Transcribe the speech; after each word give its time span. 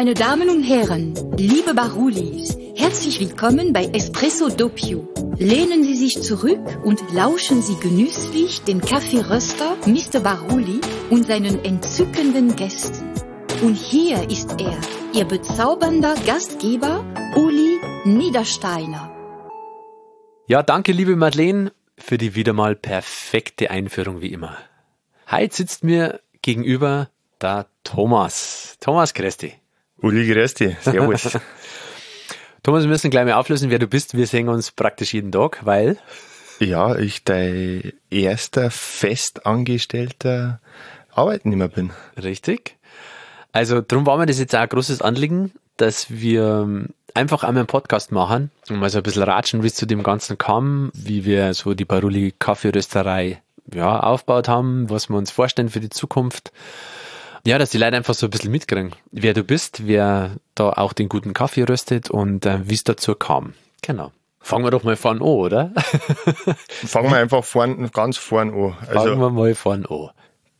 Meine 0.00 0.14
Damen 0.14 0.48
und 0.48 0.62
Herren, 0.62 1.12
liebe 1.36 1.74
Barulis, 1.74 2.56
herzlich 2.74 3.20
willkommen 3.20 3.74
bei 3.74 3.84
Espresso 3.84 4.48
Doppio. 4.48 5.06
Lehnen 5.36 5.84
Sie 5.84 5.94
sich 5.94 6.22
zurück 6.22 6.80
und 6.82 7.02
lauschen 7.12 7.60
Sie 7.60 7.76
genüsslich 7.78 8.62
den 8.62 8.80
Kaffeeröster 8.80 9.76
Mr. 9.84 10.20
Baruli 10.20 10.80
und 11.10 11.26
seinen 11.26 11.62
entzückenden 11.66 12.56
Gästen. 12.56 13.12
Und 13.60 13.74
hier 13.74 14.30
ist 14.30 14.58
er, 14.58 14.80
Ihr 15.12 15.26
bezaubernder 15.26 16.14
Gastgeber, 16.24 17.04
Uli 17.36 17.78
Niedersteiner. 18.06 19.14
Ja, 20.46 20.62
danke, 20.62 20.92
liebe 20.92 21.14
Madeleine, 21.14 21.72
für 21.98 22.16
die 22.16 22.34
wieder 22.34 22.54
mal 22.54 22.74
perfekte 22.74 23.70
Einführung 23.70 24.22
wie 24.22 24.32
immer. 24.32 24.56
Heute 25.30 25.56
sitzt 25.56 25.84
mir 25.84 26.20
gegenüber 26.40 27.10
der 27.42 27.66
Thomas. 27.84 28.78
Thomas, 28.80 29.12
grüß. 29.12 29.59
Uli, 30.02 30.26
grüß 30.26 30.54
dich. 30.54 30.76
Servus. 30.80 31.38
Thomas, 32.62 32.82
wir 32.82 32.88
müssen 32.88 33.10
gleich 33.10 33.24
mal 33.24 33.34
auflösen, 33.34 33.70
wer 33.70 33.78
du 33.78 33.86
bist. 33.86 34.16
Wir 34.16 34.26
sehen 34.26 34.48
uns 34.48 34.70
praktisch 34.70 35.14
jeden 35.14 35.32
Tag, 35.32 35.60
weil... 35.64 35.98
Ja, 36.58 36.96
ich 36.96 37.24
dein 37.24 37.92
erster 38.10 38.70
festangestellter 38.70 40.60
Arbeitnehmer 41.10 41.68
bin. 41.68 41.90
Richtig. 42.22 42.76
Also 43.52 43.80
darum 43.80 44.06
war 44.06 44.18
mir 44.18 44.26
das 44.26 44.38
jetzt 44.38 44.54
auch 44.54 44.60
ein 44.60 44.68
großes 44.68 45.02
Anliegen, 45.02 45.52
dass 45.76 46.10
wir 46.10 46.86
einfach 47.14 47.42
einmal 47.44 47.60
einen 47.60 47.66
Podcast 47.66 48.12
machen 48.12 48.50
und 48.68 48.78
mal 48.78 48.90
so 48.90 48.98
ein 48.98 49.02
bisschen 49.02 49.22
ratschen, 49.22 49.62
wie 49.62 49.66
es 49.66 49.74
zu 49.74 49.86
dem 49.86 50.02
Ganzen 50.02 50.38
kam, 50.38 50.90
wie 50.94 51.24
wir 51.24 51.54
so 51.54 51.74
die 51.74 51.84
Baruli 51.84 52.34
Kaffeerösterei 52.38 53.42
ja, 53.74 54.00
aufgebaut 54.00 54.48
haben, 54.48 54.88
was 54.90 55.08
wir 55.08 55.16
uns 55.16 55.30
vorstellen 55.30 55.70
für 55.70 55.80
die 55.80 55.90
Zukunft. 55.90 56.52
Ja, 57.46 57.58
dass 57.58 57.70
die 57.70 57.78
Leute 57.78 57.96
einfach 57.96 58.14
so 58.14 58.26
ein 58.26 58.30
bisschen 58.30 58.50
mitkriegen, 58.50 58.94
wer 59.10 59.34
du 59.34 59.42
bist, 59.44 59.86
wer 59.86 60.32
da 60.54 60.70
auch 60.70 60.92
den 60.92 61.08
guten 61.08 61.32
Kaffee 61.32 61.64
röstet 61.64 62.10
und 62.10 62.44
äh, 62.46 62.68
wie 62.68 62.74
es 62.74 62.84
dazu 62.84 63.14
kam. 63.14 63.54
Genau. 63.82 64.12
Fangen 64.40 64.64
wir 64.64 64.70
doch 64.70 64.84
mal 64.84 64.96
vorn 64.96 65.18
an, 65.18 65.22
oder? 65.22 65.72
Fangen 66.68 67.10
wir 67.10 67.18
einfach 67.18 67.44
vorn, 67.44 67.90
ganz 67.92 68.16
vorn 68.16 68.50
an. 68.50 68.76
Also, 68.88 69.10
Fangen 69.10 69.20
wir 69.20 69.30
mal 69.30 69.54
vorn 69.54 69.86
an. 69.86 70.10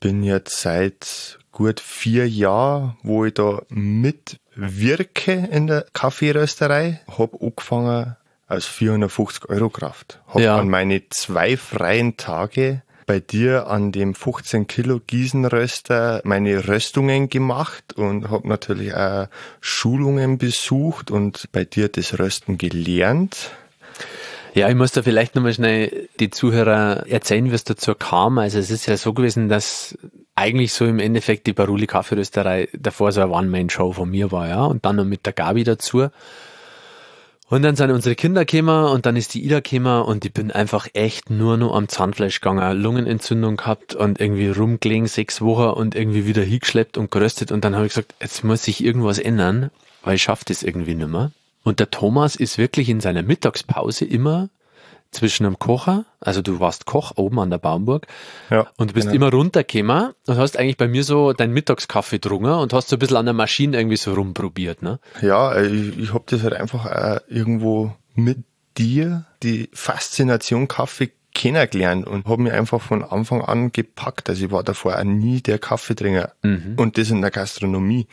Bin 0.01 0.23
jetzt 0.23 0.61
seit 0.61 1.39
gut 1.51 1.81
vier 1.81 2.29
Jahren, 2.29 2.97
wo 3.03 3.25
ich 3.25 3.35
da 3.35 3.63
mitwirke 3.69 5.33
in 5.51 5.67
der 5.67 5.87
Kaffeerösterei. 5.93 7.01
Hab 7.19 7.43
angefangen 7.43 8.17
aus 8.49 8.67
450 8.67 9.49
Euro 9.49 9.71
Kraft. 9.71 10.21
Hab 10.29 10.41
ja. 10.41 10.59
an 10.59 10.69
meine 10.69 11.09
zwei 11.09 11.57
freien 11.57 12.17
Tage 12.17 12.83
bei 13.11 13.19
dir 13.19 13.67
an 13.67 13.91
dem 13.91 14.15
15 14.15 14.69
Kilo 14.69 15.01
Gießenröster 15.05 16.21
meine 16.23 16.69
Röstungen 16.69 17.29
gemacht 17.29 17.95
und 17.97 18.31
habe 18.31 18.47
natürlich 18.47 18.95
auch 18.95 19.27
Schulungen 19.61 20.39
besucht 20.39 21.11
und 21.11 21.49
bei 21.51 21.65
dir 21.65 21.89
das 21.89 22.21
Rösten 22.21 22.57
gelernt. 22.57 23.51
Ja, 24.55 24.69
ich 24.69 24.77
muss 24.77 24.93
da 24.93 25.03
vielleicht 25.03 25.35
nochmal 25.35 25.55
schnell 25.55 26.09
die 26.21 26.31
Zuhörer 26.31 27.05
erzählen, 27.09 27.51
wie 27.51 27.55
es 27.57 27.65
dazu 27.65 27.97
kam. 27.97 28.39
Also 28.39 28.61
es 28.61 28.71
ist 28.71 28.87
ja 28.87 28.97
so 28.97 29.13
gewesen, 29.13 29.49
dass 29.49 29.99
eigentlich 30.37 30.73
so 30.73 30.85
im 30.85 31.01
Endeffekt 31.01 31.49
die 31.49 31.53
Baruli 31.53 31.89
Kaffeerösterei 31.89 32.69
davor 32.79 33.11
so 33.11 33.23
eine 33.23 33.33
One-Man-Show 33.33 33.91
von 33.95 34.09
mir 34.09 34.31
war, 34.31 34.47
ja, 34.47 34.65
und 34.67 34.85
dann 34.85 34.95
noch 34.95 35.05
mit 35.05 35.27
der 35.27 35.33
Gabi 35.33 35.65
dazu. 35.65 36.11
Und 37.51 37.63
dann 37.63 37.75
sind 37.75 37.91
unsere 37.91 38.15
Kinder 38.15 38.45
gekommen 38.45 38.85
und 38.93 39.07
dann 39.07 39.17
ist 39.17 39.35
die 39.35 39.45
Ida 39.45 39.59
gekommen 39.59 40.05
und 40.05 40.25
ich 40.25 40.33
bin 40.33 40.53
einfach 40.53 40.87
echt 40.93 41.31
nur 41.31 41.57
noch 41.57 41.75
am 41.75 41.89
Zahnfleisch 41.89 42.41
gegangen, 42.41 42.81
Lungenentzündung 42.81 43.57
gehabt 43.57 43.93
und 43.93 44.21
irgendwie 44.21 44.51
rumgelegen 44.51 45.09
sechs 45.09 45.41
Wochen 45.41 45.77
und 45.77 45.97
irgendwie 45.97 46.29
wieder 46.29 46.43
hingeschleppt 46.43 46.97
und 46.97 47.11
geröstet 47.11 47.51
und 47.51 47.65
dann 47.65 47.75
habe 47.75 47.87
ich 47.87 47.93
gesagt, 47.93 48.15
jetzt 48.21 48.45
muss 48.45 48.63
sich 48.63 48.85
irgendwas 48.85 49.19
ändern, 49.19 49.73
weil 50.05 50.15
ich 50.15 50.23
schaffe 50.23 50.45
das 50.47 50.63
irgendwie 50.63 50.95
nicht 50.95 51.11
mehr. 51.11 51.33
Und 51.65 51.81
der 51.81 51.91
Thomas 51.91 52.37
ist 52.37 52.57
wirklich 52.57 52.89
in 52.89 53.01
seiner 53.01 53.25
Mittagspause 53.25 54.05
immer 54.05 54.49
zwischen 55.11 55.45
einem 55.45 55.59
Kocher, 55.59 56.05
also 56.21 56.43
du 56.43 56.61
warst 56.61 56.87
Koch 56.87 57.13
oben 57.17 57.41
an 57.41 57.51
der 57.51 57.59
Baumburg 57.59 58.07
ja, 58.49 58.69
und 58.77 58.91
du 58.91 58.95
bist 58.95 59.09
genau. 59.09 59.27
immer 59.27 59.37
runtergekommen 59.37 60.13
und 60.27 60.37
hast 60.37 60.57
eigentlich 60.57 60.77
bei 60.77 60.89
mir 60.89 61.05
so 61.05 61.33
deinen 61.33 61.53
Mittagskaffee 61.53 62.19
drungen 62.19 62.53
und 62.53 62.73
hast 62.73 62.89
so 62.89 62.97
ein 62.97 62.99
bisschen 62.99 63.17
an 63.17 63.27
der 63.27 63.35
Maschine 63.35 63.77
irgendwie 63.77 63.97
so 63.97 64.15
rumprobiert, 64.15 64.83
ne? 64.83 65.01
Ja, 65.21 65.53
äh, 65.53 65.67
ich, 65.67 65.99
ich 65.99 66.15
habe 66.15 66.25
das 66.27 66.43
halt 66.43 66.55
einfach 66.55 66.87
äh, 66.87 67.21
irgendwo 67.29 67.93
mit 68.15 68.39
dir, 68.79 69.27
die 69.43 69.69
Faszination 69.73 70.69
Kaffee 70.69 71.11
kennengelernt 71.35 72.07
und 72.07 72.27
habe 72.27 72.43
mich 72.43 72.53
einfach 72.53 72.81
von 72.81 73.03
Anfang 73.03 73.43
an 73.43 73.73
gepackt. 73.73 74.29
Also 74.29 74.47
ich 74.47 74.51
war 74.51 74.63
davor 74.63 74.99
auch 74.99 75.05
nie 75.05 75.41
der 75.41 75.59
Kaffeetrinker 75.59 76.33
mhm. 76.43 76.75
und 76.77 76.99
das 76.99 77.11
in 77.11 77.21
der 77.21 77.31
Gastronomie 77.31 78.07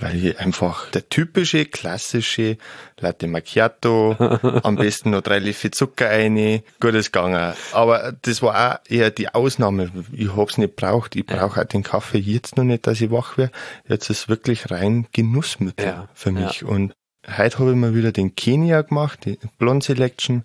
weil 0.00 0.24
ich 0.24 0.38
einfach 0.38 0.90
der 0.90 1.08
typische, 1.08 1.64
klassische 1.66 2.56
Latte 3.00 3.26
Macchiato, 3.26 4.16
am 4.62 4.76
besten 4.76 5.10
noch 5.10 5.22
drei 5.22 5.38
Löffel 5.38 5.70
Zucker 5.70 6.10
rein, 6.10 6.62
gutes 6.80 7.12
gegangen. 7.12 7.54
Aber 7.72 8.12
das 8.22 8.42
war 8.42 8.74
auch 8.74 8.90
eher 8.90 9.10
die 9.10 9.28
Ausnahme. 9.28 9.90
Ich 10.12 10.34
hab's 10.36 10.58
nicht 10.58 10.76
braucht. 10.76 11.16
Ich 11.16 11.26
brauche 11.26 11.60
auch 11.60 11.64
den 11.64 11.82
Kaffee 11.82 12.18
jetzt 12.18 12.56
noch 12.56 12.64
nicht, 12.64 12.86
dass 12.86 13.00
ich 13.00 13.10
wach 13.10 13.38
werde. 13.38 13.52
Jetzt 13.88 14.10
ist 14.10 14.28
wirklich 14.28 14.70
rein 14.70 15.06
Genussmittel 15.12 15.86
ja, 15.86 16.08
für 16.14 16.32
mich. 16.32 16.62
Ja. 16.62 16.68
Und 16.68 16.94
heute 17.26 17.58
habe 17.58 17.70
ich 17.70 17.76
mal 17.76 17.94
wieder 17.94 18.12
den 18.12 18.34
Kenia 18.34 18.82
gemacht, 18.82 19.24
die 19.24 19.38
Blonde 19.58 19.84
Selection 19.84 20.44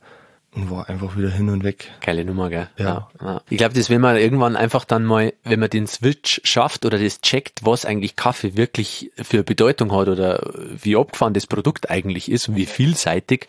und 0.56 0.70
war 0.70 0.90
einfach 0.90 1.18
wieder 1.18 1.30
hin 1.30 1.50
und 1.50 1.64
weg. 1.64 1.92
Geile 2.02 2.26
Nummer, 2.26 2.50
gell? 2.50 2.70
Ja. 2.78 3.10
ja. 3.22 3.42
Ich 3.50 3.58
glaube, 3.58 3.74
das 3.74 3.90
will 3.90 4.00
man 4.00 4.18
irgendwann 4.18 4.56
einfach 4.56 4.86
dann 4.86 5.04
mal, 5.04 5.34
wenn 5.44 5.60
man 5.60 5.70
den 5.70 5.88
Switch 5.88 6.42
schafft 6.44 6.86
oder 6.86 7.00
das 7.00 7.22
checkt, 7.22 7.66
was 7.66 7.86
eigentlich 7.86 8.16
Kaffee 8.16 8.56
wirklich 8.56 9.12
für 9.16 9.44
Bedeutung 9.44 9.92
hat 9.92 10.08
oder 10.08 10.54
wie 10.82 10.96
abgefahren 10.96 11.34
das 11.34 11.48
Produkt 11.48 11.90
eigentlich 11.90 12.30
ist 12.32 12.50
und 12.50 12.56
wie 12.56 12.66
vielseitig, 12.66 13.48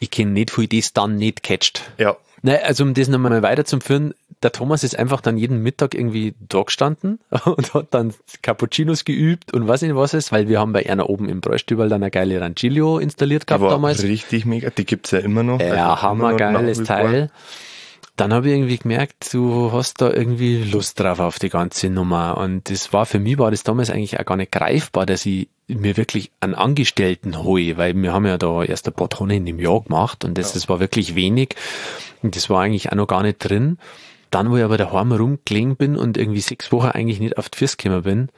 ich 0.00 0.10
kenne 0.10 0.32
nicht, 0.32 0.56
wie 0.58 0.68
das 0.68 0.92
dann 0.92 1.16
nicht 1.16 1.42
catcht. 1.42 1.82
Ja. 1.98 2.16
Nein, 2.42 2.58
also 2.64 2.84
um 2.84 2.92
das 2.94 3.08
nochmal 3.08 3.42
weiterzuführen, 3.42 4.14
der 4.42 4.50
Thomas 4.50 4.82
ist 4.82 4.98
einfach 4.98 5.20
dann 5.20 5.38
jeden 5.38 5.62
Mittag 5.62 5.94
irgendwie 5.94 6.34
da 6.40 6.62
gestanden 6.62 7.20
und 7.44 7.74
hat 7.74 7.86
dann 7.90 8.12
Cappuccinos 8.42 9.04
geübt 9.04 9.54
und 9.54 9.66
weiß 9.66 9.82
nicht 9.82 9.94
was 9.94 10.14
ist, 10.14 10.32
weil 10.32 10.48
wir 10.48 10.58
haben 10.58 10.72
bei 10.72 10.88
einer 10.88 11.08
oben 11.08 11.28
im 11.28 11.40
Bräustübel 11.40 11.88
dann 11.88 12.02
eine 12.02 12.10
geile 12.10 12.40
Ranchillo 12.40 12.98
installiert 12.98 13.46
gehabt 13.46 13.64
damals. 13.64 14.02
Richtig 14.02 14.44
mega, 14.44 14.70
die 14.70 14.84
gibt's 14.84 15.12
ja 15.12 15.20
immer 15.20 15.44
noch. 15.44 15.60
Ja, 15.60 15.90
also 15.90 16.02
hammergeiles 16.02 16.82
Teil. 16.82 17.30
Dann 18.22 18.32
habe 18.32 18.46
ich 18.46 18.54
irgendwie 18.54 18.78
gemerkt, 18.78 19.34
du 19.34 19.72
hast 19.72 20.00
da 20.00 20.08
irgendwie 20.08 20.62
Lust 20.62 21.00
drauf 21.00 21.18
auf 21.18 21.40
die 21.40 21.48
ganze 21.48 21.90
Nummer. 21.90 22.36
Und 22.36 22.70
das 22.70 22.92
war 22.92 23.04
für 23.04 23.18
mich 23.18 23.36
war 23.36 23.50
das 23.50 23.64
damals 23.64 23.90
eigentlich 23.90 24.20
auch 24.20 24.24
gar 24.24 24.36
nicht 24.36 24.52
greifbar, 24.52 25.06
dass 25.06 25.26
ich 25.26 25.48
mir 25.66 25.96
wirklich 25.96 26.30
einen 26.38 26.54
Angestellten 26.54 27.42
hole, 27.42 27.76
weil 27.78 27.96
wir 27.96 28.12
haben 28.12 28.24
ja 28.24 28.38
da 28.38 28.62
erst 28.62 28.86
ein 28.86 28.94
paar 28.94 29.08
Tonnen 29.08 29.44
im 29.48 29.58
Jahr 29.58 29.80
gemacht 29.80 30.24
und 30.24 30.38
das, 30.38 30.50
ja. 30.50 30.54
das 30.54 30.68
war 30.68 30.78
wirklich 30.78 31.16
wenig. 31.16 31.56
Und 32.22 32.36
das 32.36 32.48
war 32.48 32.62
eigentlich 32.62 32.92
auch 32.92 32.94
noch 32.94 33.08
gar 33.08 33.24
nicht 33.24 33.38
drin. 33.38 33.78
Dann, 34.30 34.52
wo 34.52 34.56
ich 34.56 34.62
aber 34.62 34.78
daheim 34.78 35.10
rumgelegen 35.10 35.74
bin 35.74 35.96
und 35.96 36.16
irgendwie 36.16 36.42
sechs 36.42 36.70
Wochen 36.70 36.90
eigentlich 36.90 37.18
nicht 37.18 37.38
auf 37.38 37.48
die 37.48 37.58
Füße 37.58 37.76
gekommen 37.76 38.02
bin, 38.04 38.28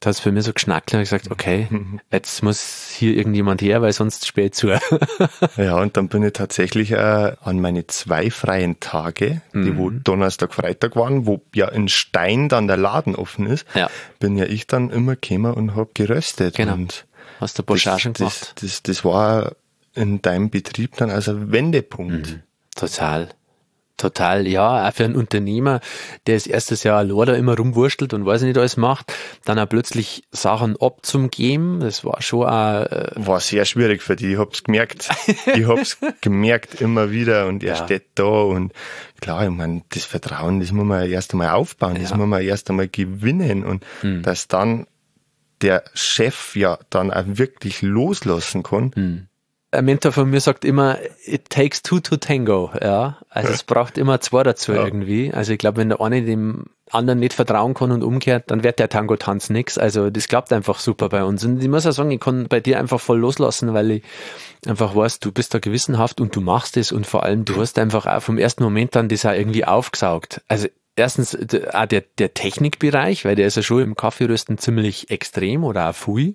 da 0.00 0.08
hat 0.08 0.16
es 0.16 0.20
für 0.20 0.32
mich 0.32 0.44
so 0.44 0.52
geschnackt 0.52 0.94
und 0.94 1.00
ich 1.00 1.10
gesagt, 1.10 1.30
okay, 1.30 1.68
jetzt 2.10 2.42
muss 2.42 2.90
hier 2.90 3.14
irgendjemand 3.16 3.60
her, 3.60 3.82
weil 3.82 3.92
sonst 3.92 4.26
spät 4.26 4.54
zu. 4.54 4.68
ja, 5.56 5.76
und 5.76 5.96
dann 5.96 6.08
bin 6.08 6.22
ich 6.22 6.32
tatsächlich 6.32 6.92
äh, 6.92 7.32
an 7.40 7.60
meine 7.60 7.86
zwei 7.86 8.30
freien 8.30 8.80
Tage, 8.80 9.42
die 9.52 9.58
mhm. 9.58 9.78
wo 9.78 9.90
Donnerstag, 9.90 10.54
Freitag 10.54 10.96
waren, 10.96 11.26
wo 11.26 11.42
ja 11.54 11.68
in 11.68 11.88
Stein 11.88 12.48
dann 12.48 12.66
der 12.66 12.78
Laden 12.78 13.14
offen 13.14 13.46
ist, 13.46 13.66
ja. 13.74 13.90
bin 14.18 14.36
ja 14.36 14.46
ich 14.46 14.66
dann 14.66 14.88
immer 14.88 15.16
gekommen 15.16 15.52
und 15.52 15.76
hab 15.76 15.94
geröstet. 15.94 16.56
Genau. 16.56 16.74
Und 16.74 17.06
Hast 17.38 17.58
du 17.58 17.62
Boschagen 17.62 18.14
gemacht? 18.14 18.52
Das, 18.56 18.62
das, 18.62 18.82
das 18.82 19.04
war 19.04 19.52
in 19.94 20.22
deinem 20.22 20.50
Betrieb 20.50 20.96
dann 20.96 21.10
also 21.10 21.52
Wendepunkt. 21.52 22.30
Mhm. 22.30 22.42
Total. 22.74 23.28
Total, 24.00 24.48
ja, 24.48 24.88
auch 24.88 24.94
für 24.94 25.04
einen 25.04 25.14
Unternehmer, 25.14 25.80
der 26.26 26.34
das 26.36 26.46
erstes 26.46 26.84
Jahr 26.84 27.00
allein 27.00 27.34
immer 27.34 27.54
rumwurstelt 27.54 28.14
und 28.14 28.24
weiß 28.24 28.40
nicht 28.40 28.56
alles 28.56 28.78
macht, 28.78 29.12
dann 29.44 29.58
auch 29.58 29.68
plötzlich 29.68 30.22
Sachen 30.30 30.74
abzugeben, 30.80 31.80
das 31.80 32.02
war 32.02 32.22
schon 32.22 32.46
auch, 32.46 32.86
äh 32.86 33.10
War 33.16 33.40
sehr 33.40 33.66
schwierig 33.66 34.00
für 34.00 34.16
die, 34.16 34.32
ich 34.32 34.38
hab's 34.38 34.64
gemerkt. 34.64 35.10
ich 35.54 35.66
hab's 35.66 35.98
gemerkt 36.22 36.80
immer 36.80 37.10
wieder 37.10 37.46
und 37.46 37.62
er 37.62 37.76
ja. 37.76 37.84
steht 37.84 38.06
da 38.14 38.24
und 38.24 38.72
klar, 39.20 39.44
ich 39.44 39.50
meine, 39.50 39.82
das 39.90 40.06
Vertrauen, 40.06 40.60
das 40.60 40.72
muss 40.72 40.86
man 40.86 41.06
erst 41.06 41.34
einmal 41.34 41.50
aufbauen, 41.50 41.96
ja. 41.96 42.02
das 42.02 42.14
muss 42.14 42.26
man 42.26 42.40
erst 42.40 42.70
einmal 42.70 42.88
gewinnen 42.88 43.66
und 43.66 43.84
hm. 44.00 44.22
dass 44.22 44.48
dann 44.48 44.86
der 45.60 45.84
Chef 45.92 46.56
ja 46.56 46.78
dann 46.88 47.10
auch 47.10 47.24
wirklich 47.26 47.82
loslassen 47.82 48.62
kann, 48.62 48.92
hm 48.94 49.26
ein 49.72 49.84
Mentor 49.84 50.12
von 50.12 50.28
mir 50.28 50.40
sagt 50.40 50.64
immer, 50.64 50.98
it 51.24 51.48
takes 51.48 51.82
two 51.82 52.00
to 52.00 52.16
tango, 52.16 52.70
ja. 52.80 53.18
Also 53.28 53.52
es 53.52 53.62
braucht 53.62 53.98
immer 53.98 54.20
zwei 54.20 54.42
dazu 54.42 54.72
ja. 54.72 54.84
irgendwie. 54.84 55.32
Also 55.32 55.52
ich 55.52 55.58
glaube, 55.58 55.78
wenn 55.78 55.90
der 55.90 56.00
eine 56.00 56.22
dem 56.22 56.66
anderen 56.90 57.20
nicht 57.20 57.34
vertrauen 57.34 57.74
kann 57.74 57.92
und 57.92 58.02
umkehrt, 58.02 58.50
dann 58.50 58.64
wird 58.64 58.80
der 58.80 58.88
Tango-Tanz 58.88 59.48
nix. 59.48 59.78
Also 59.78 60.10
das 60.10 60.26
klappt 60.26 60.52
einfach 60.52 60.80
super 60.80 61.08
bei 61.08 61.22
uns. 61.22 61.44
Und 61.44 61.62
ich 61.62 61.68
muss 61.68 61.86
auch 61.86 61.92
sagen, 61.92 62.10
ich 62.10 62.18
kann 62.18 62.48
bei 62.48 62.58
dir 62.58 62.80
einfach 62.80 63.00
voll 63.00 63.20
loslassen, 63.20 63.72
weil 63.72 63.90
ich 63.92 64.02
einfach 64.66 64.96
weiß, 64.96 65.20
du 65.20 65.30
bist 65.30 65.54
da 65.54 65.60
gewissenhaft 65.60 66.20
und 66.20 66.34
du 66.34 66.40
machst 66.40 66.76
es 66.76 66.90
und 66.90 67.06
vor 67.06 67.22
allem 67.22 67.44
du 67.44 67.60
hast 67.60 67.78
einfach 67.78 68.06
auch 68.06 68.22
vom 68.22 68.38
ersten 68.38 68.64
Moment 68.64 68.96
an 68.96 69.08
das 69.08 69.24
auch 69.24 69.32
irgendwie 69.32 69.64
aufgesaugt. 69.64 70.42
Also 70.48 70.66
erstens 70.96 71.36
auch 71.72 71.86
der, 71.86 72.02
der 72.18 72.34
Technikbereich, 72.34 73.24
weil 73.24 73.36
der 73.36 73.46
ist 73.46 73.56
ja 73.56 73.62
schon 73.62 73.82
im 73.82 73.94
Kaffeerösten 73.94 74.58
ziemlich 74.58 75.10
extrem 75.10 75.62
oder 75.62 75.90
auch 75.90 75.94
viel. 75.94 76.34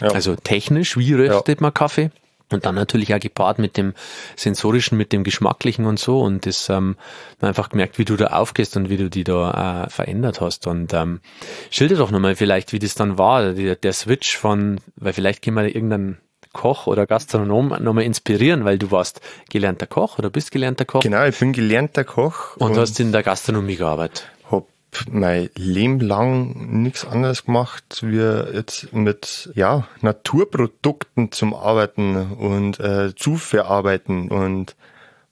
Ja. 0.00 0.08
Also 0.08 0.34
technisch, 0.34 0.96
wie 0.96 1.14
röstet 1.14 1.60
ja. 1.60 1.62
man 1.62 1.72
Kaffee? 1.72 2.10
Und 2.52 2.66
dann 2.66 2.74
natürlich 2.74 3.14
auch 3.14 3.20
gepaart 3.20 3.58
mit 3.58 3.76
dem 3.76 3.94
sensorischen, 4.36 4.98
mit 4.98 5.12
dem 5.12 5.24
geschmacklichen 5.24 5.86
und 5.86 5.98
so. 5.98 6.20
Und 6.20 6.46
das 6.46 6.68
ähm, 6.68 6.96
einfach 7.40 7.68
gemerkt, 7.68 7.98
wie 7.98 8.04
du 8.04 8.16
da 8.16 8.28
aufgehst 8.28 8.76
und 8.76 8.88
wie 8.88 8.96
du 8.96 9.10
die 9.10 9.24
da 9.24 9.84
äh, 9.84 9.90
verändert 9.90 10.40
hast. 10.40 10.66
Und 10.66 10.92
ähm, 10.94 11.20
schilder 11.70 11.96
doch 11.96 12.10
nochmal 12.10 12.36
vielleicht, 12.36 12.72
wie 12.72 12.78
das 12.78 12.94
dann 12.94 13.18
war, 13.18 13.52
der, 13.52 13.76
der 13.76 13.92
Switch 13.92 14.36
von, 14.36 14.80
weil 14.96 15.12
vielleicht 15.12 15.42
können 15.42 15.56
wir 15.56 15.74
irgendeinen 15.74 16.18
Koch 16.52 16.86
oder 16.86 17.06
Gastronom 17.06 17.68
nochmal 17.80 18.04
inspirieren, 18.04 18.64
weil 18.64 18.78
du 18.78 18.90
warst 18.90 19.20
gelernter 19.50 19.86
Koch 19.86 20.18
oder 20.18 20.30
bist 20.30 20.50
gelernter 20.50 20.84
Koch. 20.84 21.00
Genau, 21.00 21.24
ich 21.24 21.38
bin 21.38 21.52
gelernter 21.52 22.04
Koch. 22.04 22.56
Und, 22.58 22.72
und 22.72 22.78
hast 22.78 23.00
in 23.00 23.12
der 23.12 23.22
Gastronomie 23.22 23.76
gearbeitet. 23.76 24.30
Mein 25.10 25.48
Leben 25.56 26.00
lang 26.00 26.82
nichts 26.82 27.06
anderes 27.06 27.46
gemacht, 27.46 28.02
wie 28.02 28.18
jetzt 28.54 28.92
mit 28.92 29.50
ja, 29.54 29.88
Naturprodukten 30.02 31.32
zum 31.32 31.54
Arbeiten 31.54 32.16
und 32.32 32.78
äh, 32.78 33.14
zu 33.14 33.36
verarbeiten 33.36 34.28
und 34.28 34.76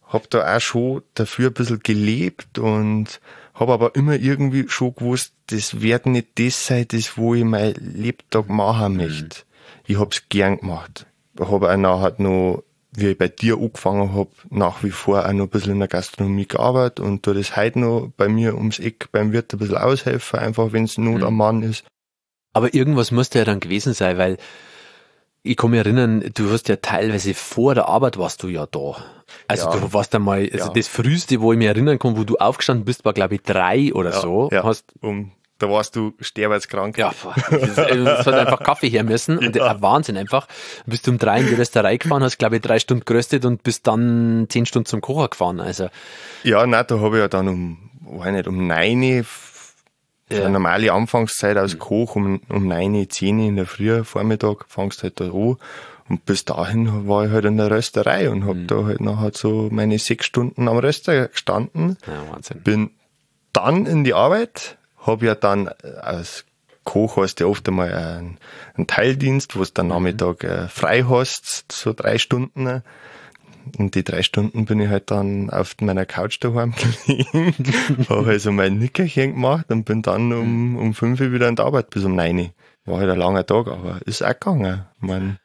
hab 0.06 0.30
da 0.30 0.56
auch 0.56 0.60
schon 0.60 1.02
dafür 1.14 1.50
ein 1.50 1.54
bisschen 1.54 1.80
gelebt 1.80 2.58
und 2.58 3.20
habe 3.54 3.72
aber 3.72 3.94
immer 3.94 4.14
irgendwie 4.14 4.68
schon 4.68 4.94
gewusst, 4.94 5.34
das 5.48 5.82
wird 5.82 6.06
nicht 6.06 6.38
das 6.38 6.66
sein, 6.66 6.86
das 6.88 7.18
wo 7.18 7.34
ich 7.34 7.44
mein 7.44 7.74
Lebtag 7.74 8.48
machen 8.48 8.96
möchte. 8.96 9.24
Mhm. 9.24 9.30
Ich 9.86 9.98
hab's 9.98 10.22
gern 10.30 10.58
gemacht 10.58 11.06
habe 11.48 11.72
auch 11.72 11.76
nachher 11.76 12.14
noch, 12.18 12.62
wie 12.92 13.08
ich 13.08 13.19
bei 13.19 13.28
dir 13.28 13.56
angefangen 13.58 14.14
habe, 14.14 14.31
nach 14.50 14.82
wie 14.82 14.90
vor 14.90 15.26
auch 15.26 15.32
noch 15.32 15.44
ein 15.44 15.50
bisschen 15.50 15.72
in 15.72 15.78
der 15.78 15.88
Gastronomie 15.88 16.46
gearbeitet 16.46 17.00
und 17.00 17.26
da 17.26 17.32
das 17.32 17.56
heute 17.56 17.78
noch 17.78 18.10
bei 18.16 18.28
mir 18.28 18.56
ums 18.56 18.78
Eck 18.78 19.10
beim 19.12 19.32
Wirt 19.32 19.52
ein 19.52 19.58
bisschen 19.58 19.78
aushelfen, 19.78 20.40
einfach 20.40 20.72
wenn 20.72 20.84
es 20.84 20.98
Not 20.98 21.22
am 21.22 21.34
mhm. 21.34 21.38
Mann 21.38 21.62
ist. 21.62 21.84
Aber 22.52 22.75
irgendwas 22.75 23.12
musste 23.12 23.38
ja 23.38 23.44
dann 23.44 23.60
gewesen 23.60 23.94
sein, 23.94 24.19
weil 24.19 24.38
ich 25.42 25.56
kann 25.56 25.70
mich 25.70 25.78
erinnern, 25.78 26.25
du 26.34 26.50
hast 26.50 26.69
ja 26.69 26.76
teilweise 26.76 27.32
vor 27.32 27.75
der 27.75 27.88
Arbeit 27.88 28.19
warst 28.19 28.42
du 28.42 28.48
ja 28.48 28.66
da. 28.66 28.96
Also 29.48 29.70
ja. 29.70 29.76
du 29.76 29.92
warst 29.92 30.14
einmal, 30.14 30.48
also 30.52 30.66
ja. 30.66 30.72
das 30.72 30.88
früheste, 30.88 31.40
wo 31.40 31.52
ich 31.52 31.58
mich 31.58 31.69
erinnern 31.69 31.98
kann, 31.98 32.16
wo 32.16 32.25
du 32.25 32.37
aufgestanden 32.37 32.84
bist, 32.84 33.04
war 33.04 33.12
glaube 33.12 33.37
ich 33.37 33.42
drei 33.42 33.92
oder 33.94 34.10
ja, 34.10 34.20
so. 34.20 34.48
Ja, 34.52 34.64
hast 34.64 34.92
um 35.00 35.32
da 35.60 35.70
warst 35.70 35.94
du 35.94 36.14
sterbenskrank. 36.20 36.98
Ja, 36.98 37.12
es 37.50 37.76
hat 37.76 38.34
einfach 38.34 38.62
Kaffee 38.62 38.88
her 38.88 39.04
müssen. 39.04 39.38
Und 39.38 39.54
ja. 39.56 39.66
ein 39.66 39.82
Wahnsinn 39.82 40.16
einfach. 40.16 40.48
Bist 40.86 41.06
du 41.06 41.12
um 41.12 41.18
drei 41.18 41.40
in 41.40 41.46
die 41.46 41.54
Rösterei 41.54 41.96
gefahren, 41.98 42.22
hast 42.22 42.38
glaube 42.38 42.56
ich 42.56 42.62
drei 42.62 42.78
Stunden 42.78 43.04
geröstet 43.04 43.44
und 43.44 43.62
bist 43.62 43.86
dann 43.86 44.46
zehn 44.48 44.66
Stunden 44.66 44.86
zum 44.86 45.00
Kocher 45.00 45.28
gefahren. 45.28 45.60
Also. 45.60 45.88
Ja, 46.42 46.66
nein, 46.66 46.84
da 46.88 46.98
habe 46.98 47.16
ich 47.16 47.20
ja 47.20 47.28
dann 47.28 47.48
um, 47.48 47.90
weiß 48.00 48.32
nicht, 48.32 48.48
um 48.48 48.66
neun 48.66 49.24
ja. 50.32 50.48
normale 50.48 50.92
Anfangszeit 50.92 51.56
als 51.56 51.78
Koch 51.78 52.16
um, 52.16 52.40
um 52.48 52.66
neun, 52.66 53.08
zehn 53.08 53.38
in 53.40 53.56
der 53.56 53.66
Früh, 53.66 54.02
Vormittag, 54.02 54.64
fangst 54.68 55.02
halt 55.02 55.20
da 55.20 55.26
an. 55.26 55.56
Und 56.08 56.24
bis 56.24 56.44
dahin 56.44 57.06
war 57.06 57.26
ich 57.26 57.30
halt 57.30 57.44
in 57.44 57.56
der 57.56 57.70
Rösterei 57.70 58.30
und 58.30 58.44
hab 58.44 58.56
mhm. 58.56 58.66
da 58.66 58.84
halt 58.84 59.00
nachher 59.00 59.30
so 59.32 59.68
meine 59.70 59.96
sechs 59.98 60.26
Stunden 60.26 60.66
am 60.66 60.78
Röster 60.78 61.28
gestanden. 61.28 61.98
Ja, 62.06 62.32
Wahnsinn. 62.32 62.62
Bin 62.62 62.90
dann 63.52 63.86
in 63.86 64.02
die 64.02 64.14
Arbeit, 64.14 64.76
habe 65.00 65.26
ja 65.26 65.35
dann 65.35 65.69
äh, 65.82 65.88
als 66.00 66.44
Koch 66.85 67.19
hast 67.19 67.37
du 67.37 67.44
ja 67.44 67.50
oft 67.50 67.69
einmal 67.69 67.93
einen, 67.93 68.38
einen 68.75 68.87
Teildienst, 68.87 69.56
wo 69.56 69.62
du 69.62 69.70
dann 69.73 69.87
mhm. 69.87 69.93
Nachmittag 69.93 70.44
äh, 70.44 70.69
frei 70.69 71.05
hast, 71.08 71.73
so 71.73 71.93
drei 71.93 72.19
Stunden. 72.19 72.82
Und 73.79 73.94
die 73.94 74.02
drei 74.02 74.23
Stunden 74.23 74.64
bin 74.64 74.81
ich 74.81 74.88
halt 74.88 75.11
dann 75.11 75.50
auf 75.50 75.76
meiner 75.81 76.06
Couch 76.06 76.38
daheim 76.41 76.75
gelegen, 77.06 77.55
habe 78.08 78.31
also 78.31 78.50
mein 78.50 78.79
Nickerchen 78.79 79.35
gemacht 79.35 79.67
und 79.69 79.85
bin 79.85 80.02
dann 80.02 80.32
um, 80.32 80.76
um 80.76 80.94
fünf 80.94 81.20
Uhr 81.20 81.32
wieder 81.32 81.49
in 81.49 81.56
der 81.56 81.67
Arbeit 81.67 81.91
bis 81.91 82.05
um 82.05 82.17
neun. 82.17 82.50
War 82.87 83.00
halt 83.00 83.11
ein 83.11 83.19
langer 83.19 83.44
Tag, 83.44 83.69
aber 83.69 84.00
ist 84.06 84.23
auch 84.23 84.31
gegangen. 84.31 84.87
Ich 84.97 85.06
mein, 85.06 85.38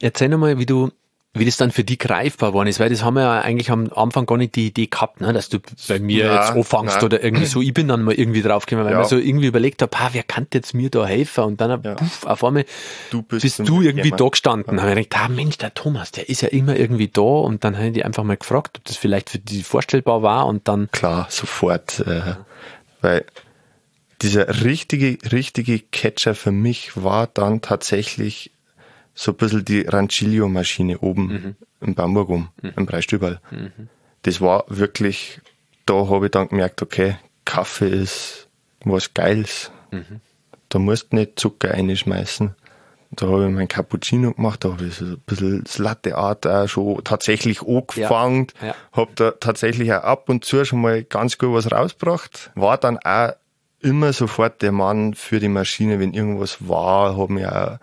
Erzähl 0.00 0.28
nochmal, 0.28 0.58
wie 0.58 0.66
du 0.66 0.90
wie 1.34 1.46
das 1.46 1.56
dann 1.56 1.70
für 1.70 1.82
die 1.82 1.96
greifbar 1.96 2.52
worden 2.52 2.68
ist, 2.68 2.78
weil 2.78 2.90
das 2.90 3.02
haben 3.02 3.14
wir 3.14 3.22
ja 3.22 3.40
eigentlich 3.40 3.70
am 3.70 3.90
Anfang 3.94 4.26
gar 4.26 4.36
nicht 4.36 4.54
die 4.54 4.66
Idee 4.66 4.86
gehabt, 4.86 5.22
ne, 5.22 5.32
dass 5.32 5.48
du 5.48 5.60
bei 5.88 5.98
mir 5.98 6.26
na, 6.26 6.34
jetzt 6.34 6.50
anfängst 6.50 6.98
na. 7.00 7.06
oder 7.06 7.24
irgendwie 7.24 7.46
so. 7.46 7.62
Ich 7.62 7.72
bin 7.72 7.88
dann 7.88 8.02
mal 8.02 8.12
irgendwie 8.12 8.42
draufgekommen, 8.42 8.84
weil 8.84 8.92
ja. 8.92 9.00
man 9.00 9.08
so 9.08 9.16
irgendwie 9.16 9.46
überlegt 9.46 9.80
habe, 9.80 9.96
ah, 9.96 10.10
wer 10.12 10.24
kann 10.24 10.46
jetzt 10.52 10.74
mir 10.74 10.90
da 10.90 11.06
helfen? 11.06 11.44
Und 11.44 11.60
dann 11.62 11.82
ja. 11.82 11.94
puff, 11.94 12.26
auf 12.26 12.44
einmal 12.44 12.66
du 13.10 13.22
bist, 13.22 13.42
bist 13.42 13.60
du 13.60 13.80
irgendwie 13.80 14.08
jemand. 14.08 14.20
da 14.20 14.28
gestanden. 14.28 14.76
Ja. 14.76 14.82
habe 14.84 15.00
ich 15.00 15.08
gedacht, 15.08 15.24
ah, 15.24 15.32
Mensch, 15.32 15.56
der 15.56 15.72
Thomas, 15.72 16.12
der 16.12 16.28
ist 16.28 16.42
ja 16.42 16.48
immer 16.48 16.76
irgendwie 16.76 17.08
da. 17.08 17.22
Und 17.22 17.64
dann 17.64 17.76
habe 17.76 17.86
ich 17.86 17.92
die 17.94 18.04
einfach 18.04 18.24
mal 18.24 18.36
gefragt, 18.36 18.76
ob 18.78 18.84
das 18.84 18.96
vielleicht 18.96 19.30
für 19.30 19.38
die 19.38 19.62
vorstellbar 19.62 20.22
war 20.22 20.46
und 20.46 20.68
dann. 20.68 20.90
Klar, 20.92 21.28
sofort. 21.30 22.00
Äh, 22.00 22.34
weil 23.00 23.24
dieser 24.20 24.62
richtige, 24.64 25.18
richtige 25.32 25.78
Catcher 25.78 26.34
für 26.34 26.52
mich 26.52 27.02
war 27.02 27.26
dann 27.26 27.62
tatsächlich 27.62 28.50
so 29.14 29.32
ein 29.32 29.36
bisschen 29.36 29.64
die 29.64 29.82
Rancilio-Maschine 29.82 30.98
oben 30.98 31.26
mhm. 31.26 31.56
im 31.80 31.94
Bambergum, 31.94 32.48
mhm. 32.62 32.72
im 32.76 32.86
Breistüberl. 32.86 33.40
Mhm. 33.50 33.88
Das 34.22 34.40
war 34.40 34.64
wirklich, 34.68 35.40
da 35.86 36.08
habe 36.08 36.26
ich 36.26 36.30
dann 36.30 36.48
gemerkt, 36.48 36.82
okay, 36.82 37.16
Kaffee 37.44 37.88
ist 37.88 38.48
was 38.84 39.14
Geiles. 39.14 39.70
Mhm. 39.90 40.20
Da 40.68 40.78
musst 40.78 41.12
du 41.12 41.16
nicht 41.16 41.38
Zucker 41.38 41.72
einschmeißen. 41.72 42.54
Da 43.14 43.26
habe 43.26 43.46
ich 43.46 43.52
mein 43.52 43.68
Cappuccino 43.68 44.32
gemacht, 44.32 44.64
da 44.64 44.70
habe 44.70 44.86
ich 44.86 44.94
so 44.94 45.04
ein 45.04 45.18
bisschen 45.26 45.64
das 45.64 45.76
Latte 45.76 46.16
Art 46.16 46.46
auch 46.46 46.66
schon 46.66 47.04
tatsächlich 47.04 47.60
angefangen. 47.60 48.46
Ja, 48.62 48.68
ja. 48.68 48.74
Habe 48.92 49.10
da 49.16 49.32
tatsächlich 49.32 49.92
auch 49.92 50.02
ab 50.02 50.30
und 50.30 50.46
zu 50.46 50.64
schon 50.64 50.80
mal 50.80 51.04
ganz 51.04 51.36
gut 51.36 51.52
was 51.52 51.70
rausgebracht. 51.70 52.50
War 52.54 52.78
dann 52.78 52.98
auch 52.98 53.32
immer 53.80 54.14
sofort 54.14 54.62
der 54.62 54.72
Mann 54.72 55.12
für 55.12 55.40
die 55.40 55.48
Maschine, 55.48 56.00
wenn 56.00 56.14
irgendwas 56.14 56.66
war, 56.66 57.18
habe 57.18 57.34
mich 57.34 57.46
auch 57.46 57.78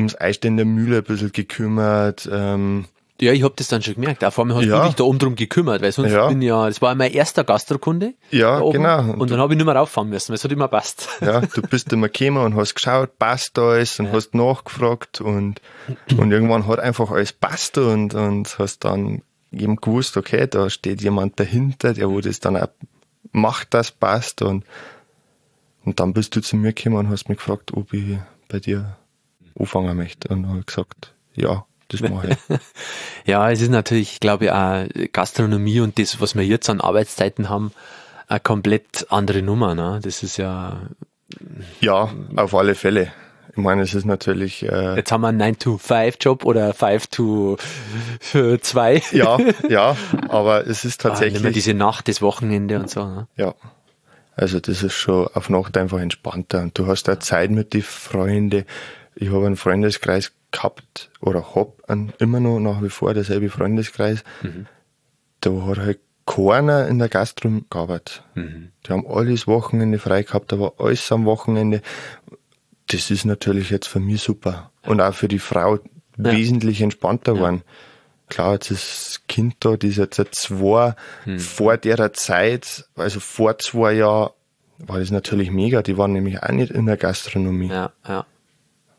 ums 0.00 0.20
Eisstehen 0.20 0.56
der 0.56 0.66
Mühle 0.66 0.98
ein 0.98 1.04
bisschen 1.04 1.32
gekümmert. 1.32 2.28
Ähm, 2.30 2.86
ja, 3.20 3.32
ich 3.32 3.42
habe 3.42 3.52
das 3.56 3.68
dann 3.68 3.82
schon 3.82 3.94
gemerkt. 3.94 4.24
Auch 4.24 4.32
vor 4.32 4.44
allem 4.44 4.54
hast 4.56 4.64
ja. 4.64 4.80
du 4.80 4.86
dich 4.86 4.94
da 4.94 5.04
um 5.04 5.18
drum 5.18 5.36
gekümmert, 5.36 5.82
weil 5.82 5.92
sonst 5.92 6.12
ja. 6.12 6.26
bin 6.28 6.40
ja, 6.40 6.66
das 6.66 6.80
war 6.80 6.94
mein 6.94 7.12
erster 7.12 7.44
Gastrokunde. 7.44 8.14
Ja, 8.30 8.60
genau. 8.60 9.00
Und, 9.00 9.20
und 9.20 9.30
dann 9.30 9.38
habe 9.38 9.52
ich 9.52 9.58
nicht 9.58 9.66
mehr 9.66 9.76
rauffahren 9.76 10.08
müssen, 10.08 10.30
weil 10.30 10.36
es 10.36 10.44
hat 10.44 10.52
immer 10.52 10.68
passt. 10.68 11.08
Ja, 11.20 11.40
du 11.40 11.60
bist 11.62 11.92
immer 11.92 12.08
gekommen 12.08 12.38
und 12.38 12.56
hast 12.56 12.74
geschaut, 12.74 13.18
passt 13.18 13.58
alles 13.58 14.00
und 14.00 14.06
ja. 14.06 14.12
hast 14.12 14.34
nachgefragt 14.34 15.20
und, 15.20 15.60
und 16.16 16.32
irgendwann 16.32 16.66
hat 16.66 16.80
einfach 16.80 17.10
alles 17.10 17.32
passt 17.32 17.76
und, 17.76 18.14
und 18.14 18.58
hast 18.58 18.84
dann 18.84 19.22
eben 19.52 19.76
gewusst, 19.76 20.16
okay, 20.16 20.46
da 20.46 20.70
steht 20.70 21.02
jemand 21.02 21.38
dahinter, 21.38 21.92
der 21.92 22.08
wo 22.08 22.20
das 22.20 22.40
dann 22.40 22.56
auch 22.56 22.68
macht, 23.32 23.74
das 23.74 23.90
passt 23.90 24.40
und, 24.40 24.64
und 25.84 26.00
dann 26.00 26.14
bist 26.14 26.34
du 26.36 26.40
zu 26.40 26.56
mir 26.56 26.72
gekommen 26.72 26.96
und 26.96 27.10
hast 27.10 27.28
mich 27.28 27.38
gefragt, 27.38 27.72
ob 27.74 27.92
ich 27.92 28.18
bei 28.48 28.60
dir 28.60 28.96
anfangen 29.60 29.96
möchte. 29.96 30.28
Und 30.28 30.48
habe 30.48 30.62
gesagt, 30.62 31.14
ja, 31.34 31.64
das 31.88 32.00
mache 32.00 32.30
ich. 32.30 32.36
ja, 33.26 33.50
es 33.50 33.60
ist 33.60 33.70
natürlich, 33.70 34.20
glaube 34.20 34.46
ich, 34.46 34.50
auch 34.50 34.86
Gastronomie 35.12 35.80
und 35.80 35.98
das, 35.98 36.20
was 36.20 36.34
wir 36.34 36.44
jetzt 36.44 36.70
an 36.70 36.80
Arbeitszeiten 36.80 37.48
haben, 37.48 37.72
eine 38.28 38.40
komplett 38.40 39.06
andere 39.10 39.42
Nummer. 39.42 39.74
Ne? 39.74 40.00
Das 40.02 40.22
ist 40.22 40.36
ja. 40.36 40.80
Ja, 41.80 42.10
auf 42.36 42.54
alle 42.54 42.74
Fälle. 42.74 43.12
Ich 43.50 43.56
meine, 43.56 43.82
es 43.82 43.94
ist 43.94 44.06
natürlich. 44.06 44.62
Äh, 44.62 44.94
Jetzt 44.96 45.10
haben 45.10 45.22
wir 45.22 45.28
einen 45.28 45.54
9-to-5-Job 45.54 46.44
oder 46.44 46.70
5-to-2. 46.70 49.16
ja, 49.16 49.38
ja, 49.68 49.96
aber 50.28 50.64
es 50.66 50.84
ist 50.84 51.04
ah, 51.04 51.08
tatsächlich. 51.08 51.44
Ah, 51.44 51.50
diese 51.50 51.74
Nacht, 51.74 52.06
das 52.08 52.22
Wochenende 52.22 52.78
und 52.78 52.88
so. 52.88 53.04
Ne? 53.04 53.26
Ja. 53.36 53.56
Also 54.36 54.60
das 54.60 54.84
ist 54.84 54.94
schon 54.94 55.26
auf 55.34 55.50
Nacht 55.50 55.76
einfach 55.76 55.98
entspannter 55.98 56.62
und 56.62 56.78
du 56.78 56.86
hast 56.86 57.08
da 57.08 57.20
Zeit 57.20 57.50
mit 57.50 57.74
den 57.74 57.82
Freunden 57.82 58.64
ich 59.20 59.30
habe 59.30 59.46
einen 59.46 59.56
Freundeskreis 59.56 60.32
gehabt 60.50 61.10
oder 61.20 61.54
hab 61.54 61.88
einen, 61.88 62.12
immer 62.18 62.40
noch 62.40 62.58
nach 62.58 62.82
wie 62.82 62.88
vor 62.88 63.12
derselbe 63.12 63.50
Freundeskreis. 63.50 64.24
Mhm. 64.42 64.66
Da 65.40 65.50
hat 65.66 65.78
halt 65.78 66.00
keiner 66.26 66.88
in 66.88 66.98
der 66.98 67.08
Gastro 67.08 67.50
gearbeitet. 67.68 68.24
Mhm. 68.34 68.72
Die 68.84 68.92
haben 68.92 69.06
alles 69.06 69.46
Wochenende 69.46 69.98
frei 69.98 70.22
gehabt, 70.22 70.52
aber 70.54 70.74
alles 70.78 71.12
am 71.12 71.26
Wochenende. 71.26 71.82
Das 72.88 73.10
ist 73.10 73.26
natürlich 73.26 73.68
jetzt 73.70 73.88
für 73.88 74.00
mich 74.00 74.22
super. 74.22 74.70
Und 74.86 75.02
auch 75.02 75.14
für 75.14 75.28
die 75.28 75.38
Frau 75.38 75.76
ja. 75.76 75.82
wesentlich 76.16 76.80
entspannter 76.80 77.34
geworden. 77.34 77.62
Ja. 77.64 77.72
Klar, 78.30 78.52
jetzt 78.54 78.70
ist 78.70 79.06
das 79.06 79.26
Kind 79.26 79.56
da, 79.60 79.76
die 79.76 79.88
ist 79.88 79.98
jetzt 79.98 80.16
seit 80.16 80.34
zwei, 80.34 80.94
mhm. 81.26 81.38
vor 81.38 81.76
der 81.76 82.12
Zeit, 82.14 82.88
also 82.96 83.20
vor 83.20 83.58
zwei 83.58 83.92
Jahren, 83.92 84.30
war 84.78 84.98
das 84.98 85.10
natürlich 85.10 85.50
mega. 85.50 85.82
Die 85.82 85.98
waren 85.98 86.14
nämlich 86.14 86.42
auch 86.42 86.48
nicht 86.48 86.72
in 86.72 86.86
der 86.86 86.96
Gastronomie. 86.96 87.68
Ja, 87.68 87.92
ja. 88.08 88.24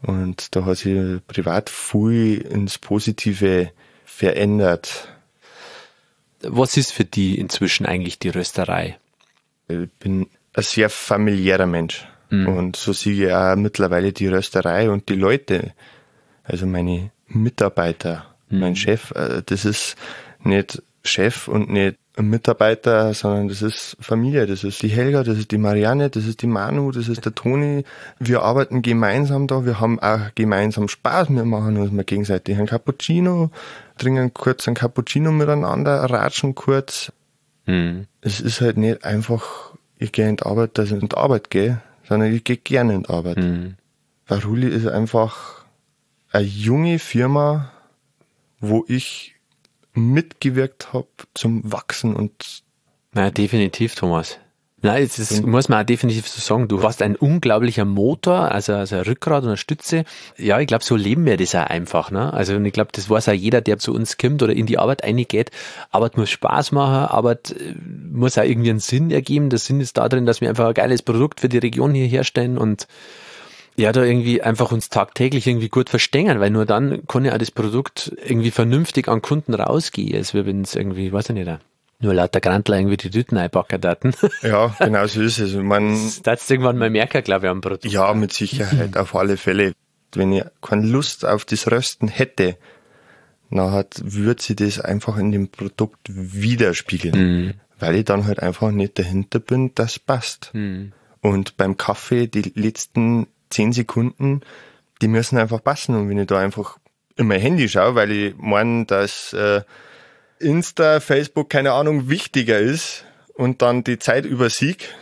Und 0.01 0.55
da 0.55 0.65
hat 0.65 0.77
sich 0.77 1.21
privat 1.27 1.69
viel 1.69 2.41
ins 2.41 2.77
Positive 2.77 3.71
verändert. 4.05 5.07
Was 6.41 6.77
ist 6.77 6.91
für 6.91 7.05
die 7.05 7.37
inzwischen 7.37 7.85
eigentlich 7.85 8.17
die 8.17 8.29
Rösterei? 8.29 8.97
Ich 9.67 9.89
bin 9.99 10.27
ein 10.53 10.63
sehr 10.63 10.89
familiärer 10.89 11.67
Mensch. 11.67 12.07
Mhm. 12.29 12.47
Und 12.47 12.75
so 12.75 12.93
sehe 12.93 13.27
ich 13.27 13.33
auch 13.33 13.55
mittlerweile 13.55 14.11
die 14.11 14.27
Rösterei 14.27 14.89
und 14.89 15.09
die 15.09 15.15
Leute, 15.15 15.73
also 16.43 16.65
meine 16.65 17.11
Mitarbeiter, 17.27 18.25
mhm. 18.49 18.59
mein 18.59 18.75
Chef, 18.75 19.11
äh, 19.11 19.43
das 19.45 19.65
ist 19.65 19.95
nicht 20.43 20.81
Chef 21.03 21.47
und 21.47 21.69
nicht 21.69 21.97
ein 22.17 22.29
Mitarbeiter, 22.29 23.13
sondern 23.13 23.47
das 23.47 23.61
ist 23.61 23.97
Familie. 23.99 24.45
Das 24.45 24.63
ist 24.63 24.81
die 24.81 24.89
Helga, 24.89 25.23
das 25.23 25.37
ist 25.37 25.51
die 25.51 25.57
Marianne, 25.57 26.09
das 26.09 26.25
ist 26.25 26.41
die 26.41 26.47
Manu, 26.47 26.91
das 26.91 27.07
ist 27.07 27.25
der 27.25 27.33
Toni. 27.33 27.83
Wir 28.19 28.41
arbeiten 28.41 28.81
gemeinsam 28.81 29.47
da, 29.47 29.65
wir 29.65 29.79
haben 29.79 29.99
auch 29.99 30.19
gemeinsam 30.35 30.87
Spaß. 30.87 31.29
Wir 31.29 31.45
machen 31.45 31.77
uns 31.77 31.91
mal 31.91 32.03
gegenseitig 32.03 32.57
ein 32.57 32.67
Cappuccino, 32.67 33.51
trinken 33.97 34.33
kurz 34.33 34.67
ein 34.67 34.73
Cappuccino 34.73 35.31
miteinander, 35.31 36.03
ratschen 36.09 36.53
kurz. 36.53 37.11
Hm. 37.65 38.07
Es 38.21 38.41
ist 38.41 38.61
halt 38.61 38.77
nicht 38.77 39.05
einfach, 39.05 39.75
ich 39.97 40.11
gehe 40.11 40.27
in 40.27 40.37
die 40.37 40.43
Arbeit, 40.43 40.77
dass 40.77 40.91
ich 40.91 41.01
in 41.01 41.09
die 41.09 41.17
Arbeit 41.17 41.49
gehe, 41.49 41.81
sondern 42.07 42.33
ich 42.33 42.43
gehe 42.43 42.57
gerne 42.57 42.95
in 42.95 43.03
die 43.03 43.09
Arbeit. 43.09 43.37
Hm. 43.37 43.75
Baruli 44.27 44.67
ist 44.67 44.87
einfach 44.87 45.65
eine 46.31 46.45
junge 46.45 46.99
Firma, 46.99 47.71
wo 48.59 48.85
ich 48.87 49.35
mitgewirkt 49.93 50.93
habe 50.93 51.07
zum 51.33 51.71
Wachsen 51.71 52.15
und 52.15 52.63
Na, 53.13 53.31
definitiv, 53.31 53.95
Thomas. 53.95 54.37
Nein, 54.83 55.03
das 55.03 55.19
ist, 55.19 55.45
muss 55.45 55.69
man 55.69 55.81
auch 55.81 55.85
definitiv 55.85 56.27
so 56.27 56.41
sagen. 56.41 56.67
Du 56.67 56.81
warst 56.81 57.03
ein 57.03 57.15
unglaublicher 57.15 57.85
Motor, 57.85 58.51
also, 58.51 58.73
also 58.73 58.95
ein 58.95 59.03
Rückgrat 59.03 59.43
und 59.43 59.49
eine 59.49 59.57
Stütze. 59.57 60.05
Ja, 60.37 60.59
ich 60.59 60.65
glaube, 60.65 60.83
so 60.83 60.95
leben 60.95 61.25
wir 61.25 61.37
das 61.37 61.53
auch 61.53 61.67
einfach. 61.67 62.09
Ne? 62.09 62.33
Also 62.33 62.55
und 62.55 62.65
ich 62.65 62.73
glaube, 62.73 62.89
das 62.91 63.07
weiß 63.07 63.29
auch 63.29 63.33
jeder, 63.33 63.61
der 63.61 63.77
zu 63.77 63.93
uns 63.93 64.17
kommt 64.17 64.41
oder 64.41 64.53
in 64.53 64.65
die 64.65 64.79
Arbeit 64.79 65.03
eingeht. 65.03 65.51
Arbeit 65.91 66.17
muss 66.17 66.31
Spaß 66.31 66.71
machen, 66.71 67.13
Arbeit 67.13 67.51
äh, 67.51 67.75
muss 68.11 68.39
auch 68.39 68.43
irgendwie 68.43 68.71
einen 68.71 68.79
Sinn 68.79 69.11
ergeben. 69.11 69.51
Der 69.51 69.59
Sinn 69.59 69.81
ist 69.81 69.97
da 69.97 70.09
drin, 70.09 70.25
dass 70.25 70.41
wir 70.41 70.49
einfach 70.49 70.69
ein 70.69 70.73
geiles 70.73 71.03
Produkt 71.03 71.41
für 71.41 71.49
die 71.49 71.59
Region 71.59 71.93
hier 71.93 72.07
herstellen 72.07 72.57
und 72.57 72.87
ja, 73.77 73.91
da 73.91 74.03
irgendwie 74.03 74.41
einfach 74.41 74.71
uns 74.71 74.89
tagtäglich 74.89 75.47
irgendwie 75.47 75.69
gut 75.69 75.89
verstehen, 75.89 76.39
weil 76.39 76.49
nur 76.49 76.65
dann 76.65 77.05
kann 77.07 77.25
ja 77.25 77.33
auch 77.33 77.37
das 77.37 77.51
Produkt 77.51 78.11
irgendwie 78.25 78.51
vernünftig 78.51 79.07
an 79.07 79.21
Kunden 79.21 79.53
rausgehen, 79.53 80.15
als 80.17 80.33
wenn 80.33 80.61
es 80.61 80.75
irgendwie, 80.75 81.11
weiß 81.11 81.29
ich 81.29 81.35
nicht, 81.35 81.59
nur 81.99 82.13
lauter 82.13 82.41
Grantler 82.41 82.77
irgendwie 82.77 82.97
die 82.97 83.09
Tüten 83.11 83.37
einpacken 83.37 83.79
daten. 83.79 84.13
ja, 84.41 84.75
genau 84.79 85.05
so 85.07 85.21
ist 85.21 85.39
es. 85.39 85.53
Mein, 85.53 85.97
Das 86.23 86.49
irgendwann 86.49 86.77
mal 86.77 86.89
merken, 86.89 87.23
glaube 87.23 87.45
ich, 87.45 87.51
am 87.51 87.61
Produkt. 87.61 87.85
ja, 87.85 88.13
mit 88.13 88.33
Sicherheit, 88.33 88.97
auf 88.97 89.15
alle 89.15 89.37
Fälle. 89.37 89.73
Wenn 90.13 90.33
ich 90.33 90.43
keine 90.61 90.87
Lust 90.87 91.25
auf 91.25 91.45
das 91.45 91.71
Rösten 91.71 92.07
hätte, 92.07 92.57
dann 93.49 93.85
würde 93.99 94.41
sie 94.41 94.55
das 94.55 94.79
einfach 94.79 95.17
in 95.17 95.31
dem 95.31 95.49
Produkt 95.49 95.99
widerspiegeln. 96.09 97.59
Weil 97.79 97.95
ich 97.95 98.05
dann 98.05 98.25
halt 98.25 98.39
einfach 98.39 98.71
nicht 98.71 98.99
dahinter 98.99 99.39
bin, 99.39 99.71
das 99.75 99.99
passt. 99.99 100.51
Und 101.21 101.57
beim 101.57 101.77
Kaffee, 101.77 102.27
die 102.27 102.51
letzten 102.55 103.27
zehn 103.51 103.73
Sekunden, 103.73 104.41
die 105.01 105.07
müssen 105.07 105.37
einfach 105.37 105.63
passen. 105.63 105.95
Und 105.95 106.09
wenn 106.09 106.17
ich 106.17 106.27
da 106.27 106.39
einfach 106.39 106.77
in 107.17 107.27
mein 107.27 107.41
Handy 107.41 107.67
schaue, 107.69 107.95
weil 107.95 108.11
ich 108.11 108.35
meine, 108.37 108.85
dass 108.85 109.33
äh, 109.33 109.61
Insta, 110.39 110.99
Facebook, 110.99 111.49
keine 111.49 111.73
Ahnung, 111.73 112.09
wichtiger 112.09 112.57
ist 112.57 113.05
und 113.35 113.61
dann 113.61 113.83
die 113.83 113.99
Zeit 113.99 114.25
übersieg, 114.25 114.95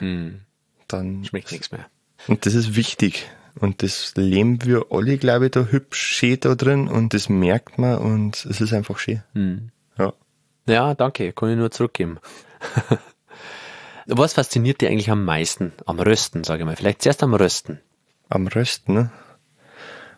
dann 0.88 1.24
Schmeckt 1.24 1.52
nichts 1.52 1.72
mehr. 1.72 1.86
und 2.28 2.46
das 2.46 2.54
ist 2.56 2.76
wichtig. 2.76 3.30
Und 3.60 3.84
das 3.84 4.14
leben 4.16 4.64
wir 4.64 4.86
alle, 4.92 5.18
glaube 5.18 5.46
ich, 5.46 5.52
da 5.52 5.66
hübsch 5.66 6.02
schön 6.02 6.40
da 6.40 6.56
drin 6.56 6.88
und 6.88 7.14
das 7.14 7.30
merkt 7.30 7.78
man 7.78 7.98
und 7.98 8.46
es 8.46 8.62
ist 8.62 8.74
einfach 8.74 8.98
schön. 9.00 9.72
Ja. 9.98 10.14
Ja, 10.68 10.94
danke, 10.94 11.34
kann 11.34 11.50
ich 11.50 11.58
nur 11.58 11.72
zurückgeben. 11.72 12.20
Was 14.06 14.34
fasziniert 14.34 14.82
dich 14.82 14.90
eigentlich 14.90 15.12
am 15.12 15.24
meisten 15.26 15.74
am 15.86 16.00
Rösten, 16.00 16.44
sage 16.44 16.62
ich 16.62 16.66
mal? 16.66 16.76
Vielleicht 16.76 17.02
zuerst 17.02 17.22
am 17.24 17.34
Rösten. 17.34 17.80
Am 18.30 18.48
Rösten, 18.48 18.94
ne? 18.94 19.12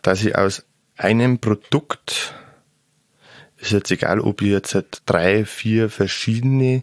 dass 0.02 0.24
ich 0.24 0.36
aus 0.36 0.64
einem 0.96 1.38
Produkt, 1.38 2.34
ist 3.56 3.72
jetzt 3.72 3.90
egal, 3.90 4.20
ob 4.20 4.42
ich 4.42 4.48
jetzt 4.48 4.74
halt 4.74 5.02
drei, 5.06 5.44
vier 5.44 5.88
verschiedene 5.88 6.82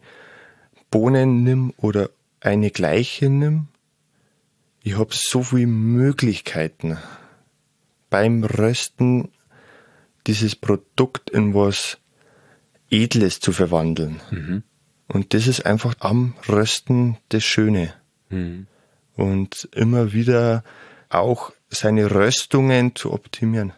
Bohnen 0.91 1.43
nimm 1.43 1.74
oder 1.77 2.09
eine 2.41 2.71
gleiche 2.71 3.29
nimm, 3.29 3.67
ich 4.81 4.98
habe 4.98 5.13
so 5.13 5.43
viele 5.43 5.67
Möglichkeiten 5.67 6.98
beim 8.09 8.43
Rösten 8.43 9.29
dieses 10.25 10.55
Produkt 10.55 11.29
in 11.29 11.53
was 11.53 11.98
Edles 12.89 13.39
zu 13.39 13.51
verwandeln. 13.51 14.21
Und 15.07 15.33
das 15.33 15.48
ist 15.48 15.65
einfach 15.65 15.95
am 16.00 16.36
Rösten 16.48 17.17
das 17.29 17.43
Schöne. 17.43 17.93
Und 19.15 19.69
immer 19.74 20.13
wieder 20.13 20.63
auch 21.10 21.51
seine 21.70 22.10
Röstungen 22.12 22.96
zu 22.96 23.13
optimieren. 23.13 23.74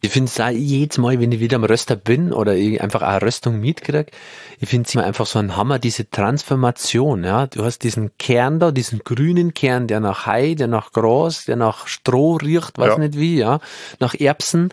Ich 0.00 0.10
finde 0.10 0.28
es 0.28 0.40
auch 0.40 0.48
jedes 0.48 0.98
Mal, 0.98 1.20
wenn 1.20 1.30
ich 1.30 1.38
wieder 1.38 1.56
am 1.56 1.64
Röster 1.64 1.94
bin 1.94 2.32
oder 2.32 2.56
ich 2.56 2.80
einfach 2.82 3.02
eine 3.02 3.22
Röstung 3.22 3.60
mitkriege, 3.60 4.10
ich 4.58 4.68
finde 4.68 4.88
es 4.88 4.94
immer 4.94 5.04
einfach 5.04 5.26
so 5.26 5.38
ein 5.38 5.56
Hammer, 5.56 5.78
diese 5.78 6.10
Transformation. 6.10 7.22
Ja, 7.22 7.46
Du 7.46 7.64
hast 7.64 7.80
diesen 7.84 8.10
Kern 8.18 8.58
da, 8.58 8.72
diesen 8.72 9.00
grünen 9.00 9.54
Kern, 9.54 9.86
der 9.86 10.00
nach 10.00 10.26
Hai, 10.26 10.54
der 10.54 10.66
nach 10.66 10.92
Gras, 10.92 11.44
der 11.44 11.56
nach 11.56 11.86
Stroh 11.86 12.36
riecht, 12.36 12.78
weiß 12.78 12.94
Ja. 12.94 12.98
nicht 12.98 13.16
wie, 13.16 13.38
ja, 13.38 13.60
nach 14.00 14.14
Erbsen. 14.14 14.72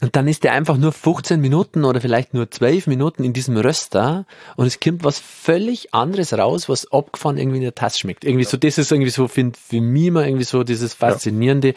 Und 0.00 0.14
dann 0.14 0.28
ist 0.28 0.44
der 0.44 0.52
einfach 0.52 0.76
nur 0.76 0.92
15 0.92 1.40
Minuten 1.40 1.84
oder 1.84 2.00
vielleicht 2.00 2.32
nur 2.32 2.48
12 2.48 2.86
Minuten 2.86 3.24
in 3.24 3.32
diesem 3.32 3.56
Röster 3.56 4.26
und 4.56 4.66
es 4.66 4.78
kommt 4.78 5.02
was 5.02 5.18
völlig 5.18 5.92
anderes 5.92 6.32
raus, 6.32 6.68
was 6.68 6.92
abgefahren 6.92 7.36
irgendwie 7.36 7.56
in 7.56 7.64
der 7.64 7.74
Tasse 7.74 7.98
schmeckt. 7.98 8.24
Irgendwie 8.24 8.44
so, 8.44 8.56
das 8.56 8.78
ist 8.78 8.92
irgendwie 8.92 9.10
so, 9.10 9.26
finde 9.26 9.58
für 9.58 9.80
mich 9.80 10.06
immer 10.06 10.24
irgendwie 10.24 10.44
so 10.44 10.62
dieses 10.62 10.94
Faszinierende, 10.94 11.74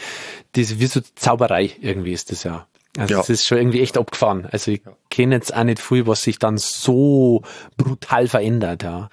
diese, 0.56 0.80
wie 0.80 0.86
so 0.86 1.02
Zauberei 1.16 1.72
irgendwie 1.82 2.14
ist 2.14 2.32
das 2.32 2.44
ja. 2.44 2.68
Also 2.96 3.14
Ja. 3.14 3.20
das 3.22 3.30
ist 3.30 3.48
schon 3.48 3.58
irgendwie 3.58 3.82
echt 3.82 3.98
abgefahren. 3.98 4.46
Also 4.52 4.70
ich 4.70 4.82
kenne 5.10 5.34
jetzt 5.36 5.56
auch 5.56 5.64
nicht 5.64 5.80
viel, 5.80 6.06
was 6.06 6.22
sich 6.22 6.38
dann 6.38 6.60
so 6.60 7.42
brutal 7.78 8.28
verändert, 8.28 8.84
ja. 8.84 9.10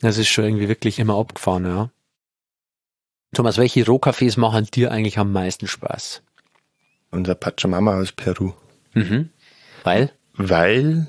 Das 0.00 0.18
ist 0.18 0.28
schon 0.28 0.46
irgendwie 0.46 0.68
wirklich 0.68 0.98
immer 0.98 1.16
abgefahren, 1.16 1.66
ja. 1.66 1.90
Thomas, 3.32 3.58
welche 3.58 3.86
Rohkaffees 3.86 4.36
machen 4.38 4.66
dir 4.74 4.90
eigentlich 4.90 5.18
am 5.18 5.30
meisten 5.30 5.68
Spaß? 5.68 6.23
Unser 7.14 7.34
Pachamama 7.34 7.98
aus 7.98 8.12
Peru. 8.12 8.52
Mhm. 8.92 9.30
Weil? 9.82 10.10
weil 10.36 11.06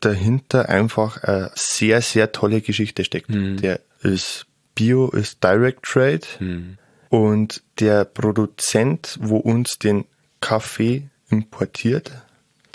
dahinter 0.00 0.68
einfach 0.68 1.22
eine 1.22 1.50
sehr, 1.54 2.00
sehr 2.00 2.32
tolle 2.32 2.60
Geschichte 2.60 3.04
steckt. 3.04 3.28
Der 3.30 3.80
ist 4.02 4.46
Bio, 4.74 5.10
ist 5.10 5.44
Direct 5.44 5.82
Trade 5.82 6.20
und 7.10 7.62
der 7.80 8.04
Produzent, 8.04 9.18
wo 9.20 9.36
uns 9.36 9.78
den 9.78 10.04
Kaffee 10.40 11.08
importiert, 11.28 12.12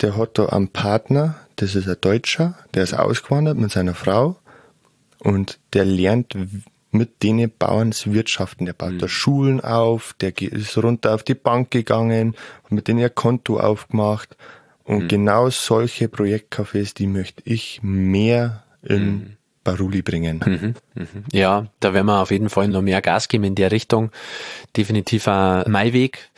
der 0.02 0.16
hat 0.16 0.38
da 0.38 0.46
einen 0.46 0.68
Partner, 0.68 1.36
das 1.56 1.74
ist 1.74 1.88
ein 1.88 1.96
Deutscher, 2.00 2.56
der 2.74 2.84
ist 2.84 2.94
ausgewandert 2.94 3.56
mit 3.56 3.72
seiner 3.72 3.94
Frau 3.94 4.36
und 5.18 5.58
der 5.72 5.84
lernt 5.84 6.36
mit 6.90 7.22
denen 7.22 7.50
Bauern 7.50 7.92
zu 7.92 8.12
wirtschaften. 8.12 8.66
Der 8.66 8.72
baut 8.72 9.00
da 9.00 9.08
Schulen 9.08 9.60
auf, 9.60 10.14
der 10.20 10.36
ist 10.40 10.76
runter 10.78 11.14
auf 11.14 11.22
die 11.22 11.34
Bank 11.34 11.70
gegangen, 11.70 12.34
hat 12.64 12.72
mit 12.72 12.88
denen 12.88 13.00
ihr 13.00 13.10
Konto 13.10 13.58
aufgemacht. 13.58 14.36
Und 14.84 15.08
genau 15.08 15.50
solche 15.50 16.06
Projektcafés, 16.06 16.94
die 16.94 17.08
möchte 17.08 17.42
ich 17.44 17.80
mehr 17.82 18.62
in 18.82 19.36
Baruli 19.64 20.00
bringen. 20.00 20.76
Ja, 21.32 21.66
da 21.80 21.92
werden 21.92 22.06
wir 22.06 22.22
auf 22.22 22.30
jeden 22.30 22.48
Fall 22.48 22.68
noch 22.68 22.82
mehr 22.82 23.02
Gas 23.02 23.26
geben 23.26 23.44
in 23.44 23.56
der 23.56 23.72
Richtung. 23.72 24.12
Definitiv 24.76 25.26
ein 25.26 25.68
Maiweg. 25.70 26.30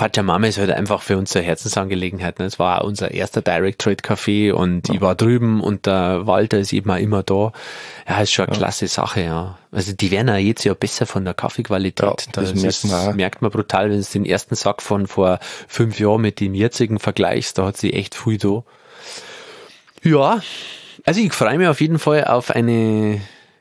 Pachamama 0.00 0.46
ist 0.46 0.56
halt 0.56 0.70
einfach 0.70 1.02
für 1.02 1.18
uns 1.18 1.36
eine 1.36 1.44
Herzensangelegenheit. 1.44 2.38
Ne? 2.38 2.46
Es 2.46 2.58
war 2.58 2.86
unser 2.86 3.10
erster 3.10 3.42
Direct 3.42 3.82
Trade 3.82 3.96
Café 3.96 4.50
und 4.50 4.88
ich 4.88 5.02
war 5.02 5.14
drüben 5.14 5.60
und 5.60 5.84
der 5.84 6.26
Walter 6.26 6.58
ist 6.58 6.72
eben 6.72 6.90
auch 6.90 6.96
immer 6.96 7.22
da. 7.22 7.52
Ja, 8.08 8.22
ist 8.22 8.32
schon 8.32 8.46
eine 8.46 8.56
klasse 8.56 8.88
Sache, 8.88 9.20
ja. 9.20 9.58
Also 9.70 9.92
die 9.92 10.10
werden 10.10 10.30
auch 10.30 10.36
jetzt 10.36 10.64
ja 10.64 10.72
besser 10.72 11.04
von 11.04 11.26
der 11.26 11.34
Kaffeequalität. 11.34 12.02
Ja, 12.02 12.14
das 12.32 12.54
merkt 12.54 12.64
ist, 12.64 12.84
man 12.86 13.14
merkt 13.14 13.42
man 13.42 13.50
brutal, 13.50 13.90
wenn 13.90 14.00
du 14.00 14.06
den 14.10 14.24
ersten 14.24 14.54
Sack 14.54 14.80
von 14.80 15.06
vor 15.06 15.38
fünf 15.68 16.00
Jahren 16.00 16.22
mit 16.22 16.40
dem 16.40 16.54
jetzigen 16.54 16.98
vergleichst, 16.98 17.58
da 17.58 17.66
hat 17.66 17.76
sie 17.76 17.92
echt 17.92 18.14
viel 18.14 18.38
da. 18.38 18.62
Ja, 20.02 20.40
also 21.04 21.20
ich 21.20 21.34
freue 21.34 21.58
mich 21.58 21.68
auf 21.68 21.82
jeden 21.82 21.98
Fall 21.98 22.24
auf 22.24 22.50
eine 22.50 23.20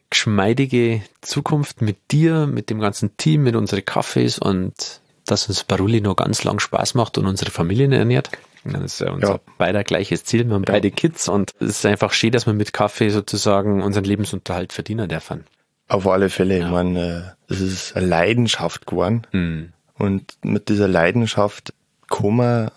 geschmeidige 0.10 1.02
Zukunft 1.20 1.82
mit 1.82 1.98
dir, 2.12 2.48
mit 2.48 2.70
dem 2.70 2.80
ganzen 2.80 3.18
Team, 3.18 3.44
mit 3.44 3.58
unseren 3.58 3.84
Kaffees 3.84 4.40
und 4.40 5.02
dass 5.32 5.48
uns 5.48 5.64
Baruli 5.64 6.02
noch 6.02 6.16
ganz 6.16 6.44
lang 6.44 6.60
Spaß 6.60 6.96
macht 6.96 7.18
und 7.18 7.26
unsere 7.26 7.52
Familien 7.52 7.92
ernährt. 7.92 8.30
Das 8.66 8.82
ist 8.84 9.00
ja 9.00 9.12
unser 9.12 9.28
Ja. 9.34 9.40
beider 9.58 9.84
gleiches 9.84 10.24
Ziel. 10.26 10.46
Wir 10.46 10.54
haben 10.56 10.64
beide 10.64 10.92
Kids 10.92 11.30
und 11.30 11.52
es 11.60 11.70
ist 11.70 11.86
einfach 11.86 12.12
schön, 12.12 12.32
dass 12.32 12.46
wir 12.46 12.54
mit 12.54 12.74
Kaffee 12.74 13.10
sozusagen 13.10 13.82
unseren 13.82 14.04
Lebensunterhalt 14.04 14.74
verdienen 14.74 15.08
dürfen. 15.08 15.46
Auf 15.88 16.06
alle 16.08 16.30
Fälle. 16.30 16.60
Ich 16.60 16.68
meine, 16.68 17.36
äh, 17.50 17.54
es 17.54 17.62
ist 17.62 17.96
eine 17.96 18.06
Leidenschaft 18.06 18.86
geworden. 18.86 19.72
Und 19.98 20.38
mit 20.44 20.70
dieser 20.70 20.88
Leidenschaft 20.88 21.74
kann 22.10 22.36
man 22.36 22.72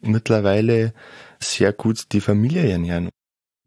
mittlerweile 0.00 0.92
sehr 1.38 1.72
gut 1.72 2.12
die 2.12 2.20
Familie 2.20 2.68
ernähren. 2.68 3.08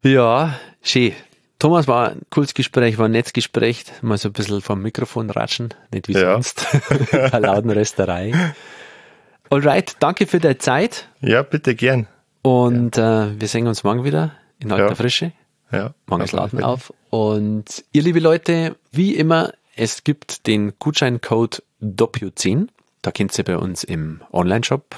Ja, 0.03 0.59
schön. 0.81 1.13
Thomas 1.59 1.87
war 1.87 2.11
ein 2.11 2.21
cooles 2.29 2.53
Gespräch, 2.53 2.97
war 2.97 3.05
ein 3.05 3.11
nettes 3.11 3.33
Gespräch. 3.33 3.83
Mal 4.01 4.17
so 4.17 4.29
ein 4.29 4.33
bisschen 4.33 4.61
vom 4.61 4.81
Mikrofon 4.81 5.29
ratschen, 5.29 5.73
nicht 5.93 6.07
wie 6.07 6.13
Ja. 6.13 6.33
sonst. 6.33 6.65
Eine 7.11 7.45
lauten 7.47 7.69
Rösterei. 7.69 8.33
Alright, 9.49 9.97
danke 9.99 10.25
für 10.27 10.39
deine 10.39 10.57
Zeit 10.57 11.09
Ja, 11.21 11.41
bitte 11.41 11.75
gern. 11.75 12.07
und 12.43 12.97
äh, 12.97 13.39
wir 13.39 13.47
sehen 13.47 13.67
uns 13.67 13.83
morgen 13.83 14.03
wieder 14.05 14.31
in 14.59 14.71
alter 14.71 14.89
Ja. 14.89 14.95
Frische. 14.95 15.33
Ja. 15.71 15.93
Morgen 16.07 16.23
ist 16.23 16.31
Laden 16.31 16.63
auf. 16.63 16.93
Und 17.09 17.83
ihr 17.91 18.03
liebe 18.03 18.19
Leute, 18.19 18.75
wie 18.91 19.15
immer, 19.15 19.51
es 19.75 20.03
gibt 20.03 20.47
den 20.47 20.73
Gutscheincode 20.79 21.61
DOPIO10. 21.81 22.67
Da 23.01 23.11
könnt 23.11 23.37
ihr 23.37 23.43
bei 23.43 23.57
uns 23.57 23.83
im 23.83 24.21
Online-Shop 24.31 24.95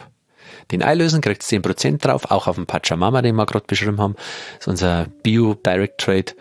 den 0.72 0.84
einlösen, 0.84 1.22
kriegt 1.22 1.42
10% 1.42 2.00
drauf, 2.00 2.30
auch 2.30 2.48
auf 2.48 2.56
den 2.56 2.66
Pachamama, 2.66 3.22
den 3.22 3.36
wir 3.36 3.46
gerade 3.46 3.66
beschrieben 3.68 4.00
haben. 4.00 4.16
Das 4.58 4.62
ist 4.62 4.68
unser 4.68 5.08
Bio 5.24 5.56
Direct 5.56 6.00
Trade. 6.00 6.34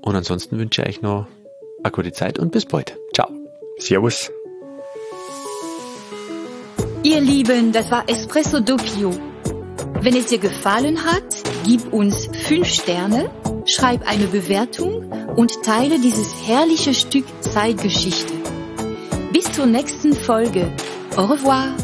Und 0.00 0.16
ansonsten 0.16 0.58
wünsche 0.58 0.82
ich 0.82 0.88
euch 0.88 1.02
noch 1.02 1.26
eine 1.82 1.92
gute 1.92 2.12
Zeit 2.12 2.38
und 2.38 2.52
bis 2.52 2.66
bald. 2.66 2.96
Ciao. 3.14 3.28
Servus. 3.78 4.30
Ihr 7.04 7.20
Lieben, 7.20 7.72
das 7.72 7.90
war 7.90 8.08
Espresso 8.08 8.60
Doppio. 8.60 9.10
Wenn 10.00 10.16
es 10.16 10.26
dir 10.26 10.38
gefallen 10.38 11.04
hat, 11.04 11.24
gib 11.64 11.92
uns 11.92 12.28
5 12.46 12.66
Sterne, 12.66 13.30
schreib 13.66 14.08
eine 14.08 14.26
Bewertung 14.26 15.10
und 15.36 15.62
teile 15.62 16.00
dieses 16.00 16.46
herrliche 16.46 16.94
Stück 16.94 17.24
Zeitgeschichte. 17.40 18.32
Bis 19.32 19.52
zur 19.52 19.66
nächsten 19.66 20.12
Folge. 20.12 20.70
Au 21.16 21.24
revoir. 21.24 21.74